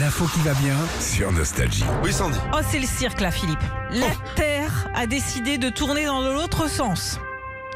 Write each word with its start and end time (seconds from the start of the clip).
L'info 0.00 0.26
qui 0.26 0.40
va 0.40 0.54
bien 0.54 0.76
sur 1.00 1.32
Nostalgie. 1.32 1.84
Oui, 2.02 2.12
Sandy. 2.12 2.38
Oh, 2.52 2.58
c'est 2.70 2.78
le 2.78 2.86
cirque 2.86 3.20
là, 3.20 3.30
Philippe. 3.30 3.58
La 3.90 4.06
Oh. 4.06 4.28
Terre 4.36 4.88
a 4.94 5.06
décidé 5.06 5.58
de 5.58 5.70
tourner 5.70 6.04
dans 6.06 6.20
l'autre 6.20 6.68
sens. 6.68 7.18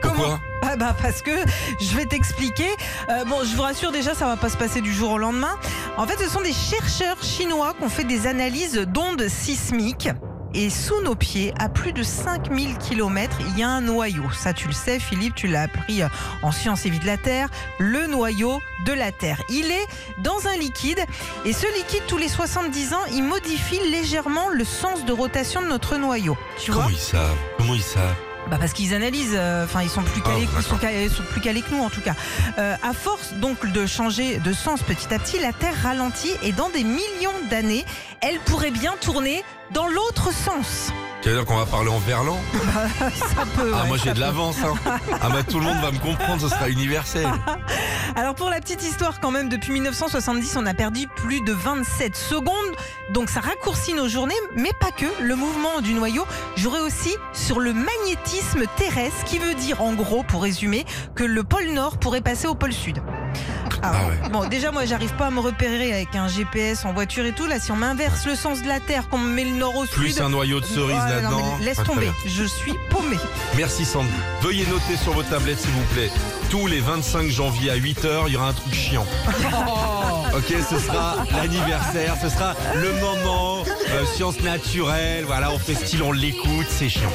Pourquoi 0.03 0.41
Ah 0.63 0.77
bah 0.77 0.95
parce 1.01 1.23
que 1.23 1.31
je 1.81 1.97
vais 1.97 2.07
t'expliquer. 2.07 2.69
Euh, 3.09 3.25
bon, 3.25 3.37
je 3.45 3.55
vous 3.57 3.63
rassure 3.63 3.93
déjà, 3.93 4.15
ça 4.15 4.27
va 4.27 4.37
pas 4.37 4.49
se 4.49 4.57
passer 4.57 4.81
du 4.81 4.93
jour 4.93 5.13
au 5.13 5.19
lendemain. 5.19 5.57
En 5.97 6.07
fait, 6.07 6.23
ce 6.23 6.29
sont 6.29 6.41
des 6.43 6.53
chercheurs 6.53 7.23
chinois 7.23 7.75
qui 7.79 7.85
ont 7.85 7.89
fait 7.89 8.05
des 8.05 8.27
analyses 8.27 8.75
d'ondes 8.79 9.27
sismiques. 9.29 10.09
Et 10.55 10.71
sous 10.71 11.01
nos 11.03 11.15
pieds, 11.15 11.55
à 11.59 11.69
plus 11.69 11.93
de 11.93 12.03
5000 12.03 12.77
km, 12.79 13.39
il 13.41 13.59
y 13.59 13.63
a 13.63 13.69
un 13.69 13.81
noyau. 13.81 14.31
Ça, 14.33 14.53
tu 14.53 14.69
le 14.69 14.75
sais, 14.75 14.99
Philippe, 14.99 15.35
tu 15.35 15.47
l'as 15.47 15.63
appris 15.63 16.03
euh, 16.03 16.09
en 16.43 16.53
sciences 16.53 16.85
et 16.87 16.91
vie 16.91 16.99
de 16.99 17.07
la 17.07 17.17
Terre. 17.17 17.49
Le 17.79 18.07
noyau 18.07 18.61
de 18.87 18.93
la 18.93 19.13
Terre. 19.13 19.41
Il 19.49 19.71
est 19.71 19.87
dans 20.19 20.47
un 20.47 20.57
liquide. 20.57 21.01
Et 21.45 21.53
ce 21.53 21.67
liquide, 21.79 22.03
tous 22.07 22.19
les 22.19 22.29
70 22.29 22.93
ans, 22.95 23.05
il 23.13 23.23
modifie 23.23 23.81
légèrement 23.91 24.49
le 24.49 24.65
sens 24.65 25.05
de 25.05 25.13
rotation 25.13 25.63
de 25.63 25.67
notre 25.69 25.97
noyau. 25.97 26.37
Tu 26.59 26.71
vois 26.71 26.83
Comment 26.85 26.95
ils 26.95 27.01
savent? 27.01 27.37
Comment 27.59 27.75
ils 27.75 27.83
savent? 27.83 28.17
Bah 28.51 28.59
parce 28.61 28.73
qu'ils 28.73 28.93
analysent, 28.95 29.35
euh, 29.35 29.65
enfin 29.65 29.83
ils 29.83 29.89
sont 29.89 30.03
plus 30.03 30.21
calés, 30.21 30.47
Ah, 30.55 30.59
ils 30.59 30.63
sont, 30.65 30.77
calés- 30.77 31.09
sont 31.09 31.23
plus 31.23 31.41
calés 31.41 31.63
que 31.63 31.75
nous 31.75 31.83
en 31.83 31.91
tout 31.91 32.01
cas. 32.01 32.15
Euh, 32.59 32.75
à 32.83 32.93
force 32.93 33.33
donc 33.35 33.71
de 33.73 33.87
changer 33.87 34.39
de 34.39 34.53
sens 34.53 34.83
petit 34.83 35.13
à 35.15 35.19
petit, 35.19 35.39
la 35.39 35.53
Terre 35.53 35.75
ralentit 35.83 36.33
et 36.43 36.53
dans 36.53 36.69
des 36.69 36.85
millions 36.85 37.33
d'années, 37.51 37.85
elle 38.21 38.39
pourrait 38.41 38.71
bien 38.73 38.95
tourner 39.01 39.43
dans 39.73 39.87
l'autre 39.87 40.33
sens. 40.35 40.93
Tu 41.23 41.29
veux 41.29 41.37
dire 41.37 41.45
qu'on 41.45 41.57
va 41.57 41.67
parler 41.67 41.89
en 41.89 42.01
verlan 42.01 42.37
Ça 43.15 43.45
peut. 43.55 43.71
Ah, 43.73 43.83
ouais, 43.83 43.89
moi 43.89 43.97
j'ai 43.97 44.13
de 44.13 44.19
l'avance. 44.19 44.57
Hein. 44.65 44.75
Ah, 45.23 45.29
bah 45.31 45.45
tout 45.49 45.61
le 45.61 45.65
monde 45.65 45.81
va 45.81 45.93
me 45.93 45.99
comprendre, 45.99 46.41
ce 46.41 46.49
sera 46.49 46.69
universel. 46.69 47.29
Alors 48.17 48.35
pour 48.35 48.51
la 48.51 48.61
petite 48.61 48.83
histoire 48.83 49.21
quand 49.21 49.31
même, 49.31 49.49
depuis 49.49 49.71
1970, 49.71 50.57
on 50.57 50.67
a 50.67 50.75
perdu 50.75 51.07
plus 51.15 51.41
de 51.43 51.53
27 51.53 52.17
secondes. 52.17 52.53
Donc 53.13 53.31
ça 53.31 53.39
raccourcit 53.39 53.95
nos 53.95 54.09
journées, 54.09 54.35
mais 54.57 54.73
pas 54.81 54.91
que. 54.91 55.07
Le 55.21 55.37
mouvement 55.37 55.81
du 55.81 55.95
noyau 55.95 56.27
jouerait 56.57 56.81
aussi 56.81 57.15
sur 57.33 57.61
le 57.61 57.73
magnétisme 57.73 58.65
terrestre, 58.77 59.23
qui 59.25 59.39
veut 59.39 59.55
dire 59.55 59.81
en 59.81 59.93
gros, 59.93 60.25
pour 60.25 60.43
résumer, 60.43 60.85
que 61.15 61.23
le 61.23 61.45
pôle 61.45 61.69
Nord 61.73 61.99
pourrait 61.99 62.21
passer 62.21 62.49
au 62.49 62.57
pôle 62.57 62.73
Sud. 62.73 63.01
Alors, 63.83 63.97
Ah 64.05 64.09
ouais. 64.09 64.31
Bon, 64.31 64.49
déjà 64.49 64.71
moi 64.71 64.85
j'arrive 64.85 65.13
pas 65.17 65.27
à 65.27 65.31
me 65.31 65.41
repérer 65.41 65.93
avec 65.93 66.15
un 66.15 66.29
GPS 66.29 66.85
en 66.85 66.93
voiture 66.93 67.25
et 67.27 67.33
tout. 67.33 67.47
Là, 67.47 67.59
si 67.59 67.73
on 67.73 67.77
m'inverse 67.77 68.25
le 68.27 68.35
sens 68.35 68.63
de 68.63 68.69
la 68.69 68.81
Terre, 68.81 69.09
qu'on 69.09 69.19
me 69.19 69.29
met 69.35 69.45
le 69.45 69.51
Nord 69.57 69.77
au 69.77 69.85
Plus 69.87 70.13
Sud. 70.13 70.23
un 70.23 70.29
noyau 70.29 70.61
de 70.61 70.65
cerise 70.67 70.97
Ah, 71.01 71.09
là-dedans. 71.11 71.59
laisse 71.61 71.79
Ah, 71.81 71.85
tomber, 71.85 72.11
je 72.27 72.45
suis 72.45 72.75
paumé. 72.91 73.17
Merci 73.57 73.85
Sandy. 73.85 74.09
Veuillez 74.41 74.67
noter 74.67 74.97
sur 74.97 75.13
vos 75.13 75.23
tablettes 75.25 75.59
s'il 75.61 75.71
vous 75.71 75.85
plaît. 75.95 76.11
Tous 76.51 76.67
les 76.67 76.81
25 76.81 77.29
janvier 77.29 77.71
à 77.71 77.77
8h, 77.77 78.25
il 78.29 78.35
y 78.35 78.37
aura 78.37 78.49
un 78.49 78.53
truc 78.53 78.73
chiant. 78.75 79.07
ok, 80.35 80.55
ce 80.69 80.79
sera 80.79 81.17
l'anniversaire, 81.33 82.17
ce 82.23 82.29
sera 82.29 82.55
le 82.75 82.93
moment, 83.01 83.65
euh, 83.91 84.05
science 84.15 84.41
naturelle, 84.43 85.25
voilà, 85.27 85.51
on 85.53 85.59
fait 85.59 85.75
style, 85.75 86.03
on 86.03 86.13
l'écoute, 86.13 86.67
c'est 86.69 86.89
chiant. 86.89 87.13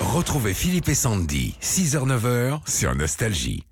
Retrouvez 0.00 0.54
Philippe 0.54 0.88
et 0.88 0.94
Sandy, 0.94 1.54
6h-9h 1.62 2.60
sur 2.66 2.94
Nostalgie. 2.94 3.64